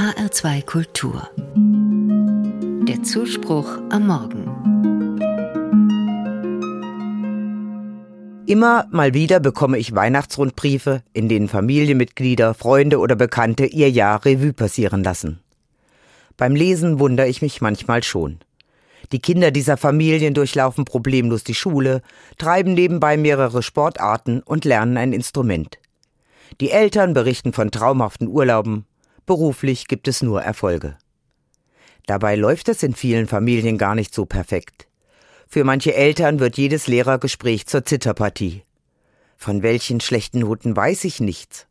[0.00, 1.28] HR2 Kultur.
[2.88, 4.46] Der Zuspruch am Morgen.
[8.46, 14.54] Immer mal wieder bekomme ich Weihnachtsrundbriefe, in denen Familienmitglieder, Freunde oder Bekannte ihr Jahr Revue
[14.54, 15.40] passieren lassen.
[16.38, 18.38] Beim Lesen wundere ich mich manchmal schon.
[19.12, 22.00] Die Kinder dieser Familien durchlaufen problemlos die Schule,
[22.38, 25.78] treiben nebenbei mehrere Sportarten und lernen ein Instrument.
[26.62, 28.86] Die Eltern berichten von traumhaften Urlauben,
[29.30, 30.98] beruflich gibt es nur Erfolge.
[32.06, 34.88] Dabei läuft es in vielen Familien gar nicht so perfekt.
[35.46, 38.64] Für manche Eltern wird jedes Lehrergespräch zur Zitterpartie.
[39.36, 41.68] Von welchen schlechten Noten weiß ich nichts.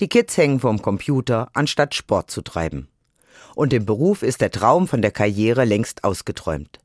[0.00, 2.88] Die Kids hängen vorm Computer, anstatt Sport zu treiben.
[3.54, 6.78] Und im Beruf ist der Traum von der Karriere längst ausgeträumt.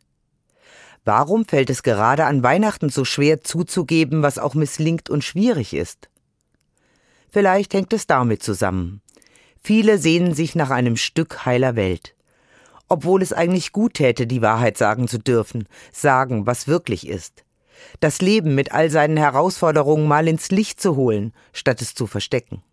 [1.04, 6.08] Warum fällt es gerade an Weihnachten so schwer zuzugeben, was auch misslingt und schwierig ist?
[7.30, 9.02] Vielleicht hängt es damit zusammen.
[9.62, 12.16] Viele sehnen sich nach einem Stück heiler Welt.
[12.88, 17.44] Obwohl es eigentlich gut täte, die Wahrheit sagen zu dürfen, sagen, was wirklich ist.
[18.00, 22.64] Das Leben mit all seinen Herausforderungen mal ins Licht zu holen, statt es zu verstecken.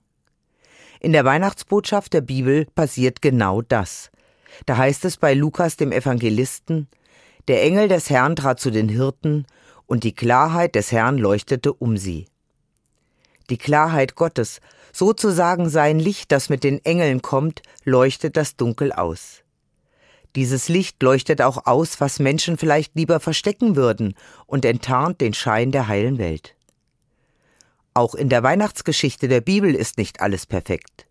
[1.00, 4.10] In der Weihnachtsbotschaft der Bibel passiert genau das.
[4.64, 6.88] Da heißt es bei Lukas dem Evangelisten,
[7.48, 9.46] der Engel des Herrn trat zu den Hirten,
[9.86, 12.26] und die Klarheit des Herrn leuchtete um sie
[13.50, 14.60] die Klarheit Gottes,
[14.92, 19.42] sozusagen sein Licht, das mit den Engeln kommt, leuchtet das Dunkel aus.
[20.34, 24.14] Dieses Licht leuchtet auch aus, was Menschen vielleicht lieber verstecken würden
[24.46, 26.54] und enttarnt den Schein der heilen Welt.
[27.94, 31.06] Auch in der Weihnachtsgeschichte der Bibel ist nicht alles perfekt.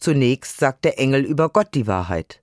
[0.00, 2.42] Zunächst sagt der Engel über Gott die Wahrheit.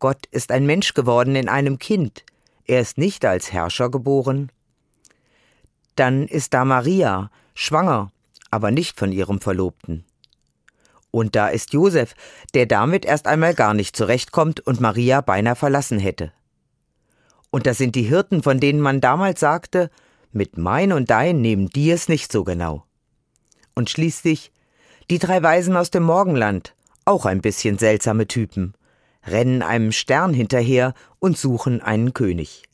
[0.00, 2.24] Gott ist ein Mensch geworden in einem Kind.
[2.64, 4.50] Er ist nicht als Herrscher geboren.
[5.94, 8.10] Dann ist da Maria, schwanger,
[8.52, 10.04] aber nicht von ihrem Verlobten.
[11.10, 12.14] Und da ist Josef,
[12.54, 16.32] der damit erst einmal gar nicht zurechtkommt und Maria beinahe verlassen hätte.
[17.50, 19.90] Und da sind die Hirten, von denen man damals sagte,
[20.30, 22.84] mit mein und dein nehmen die es nicht so genau.
[23.74, 24.52] Und schließlich
[25.10, 28.74] die drei Weisen aus dem Morgenland, auch ein bisschen seltsame Typen,
[29.26, 32.64] rennen einem Stern hinterher und suchen einen König.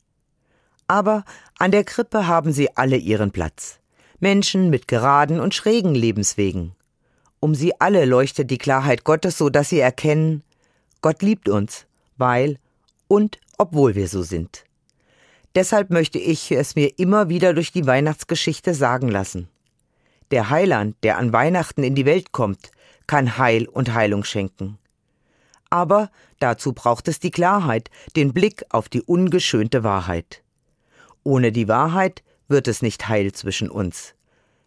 [0.87, 1.25] Aber
[1.57, 3.79] an der Krippe haben sie alle ihren Platz.
[4.19, 6.73] Menschen mit geraden und schrägen Lebenswegen.
[7.39, 10.43] Um sie alle leuchtet die Klarheit Gottes, so dass sie erkennen,
[11.01, 11.85] Gott liebt uns,
[12.17, 12.57] weil
[13.07, 14.65] und obwohl wir so sind.
[15.55, 19.47] Deshalb möchte ich es mir immer wieder durch die Weihnachtsgeschichte sagen lassen.
[20.31, 22.71] Der Heiland, der an Weihnachten in die Welt kommt,
[23.07, 24.77] kann Heil und Heilung schenken.
[25.69, 30.43] Aber dazu braucht es die Klarheit, den Blick auf die ungeschönte Wahrheit.
[31.23, 34.15] Ohne die Wahrheit wird es nicht heil zwischen uns.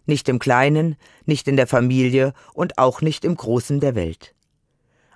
[0.07, 4.35] Nicht im Kleinen, nicht in der Familie und auch nicht im Großen der Welt.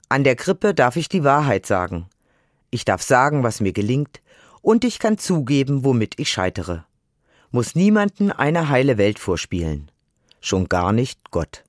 [0.09, 2.07] An der Krippe darf ich die Wahrheit sagen.
[2.71, 4.21] Ich darf sagen, was mir gelingt,
[4.63, 6.85] und ich kann zugeben, womit ich scheitere.
[7.51, 9.91] Muss niemanden eine heile Welt vorspielen.
[10.41, 11.66] Schon gar nicht Gott.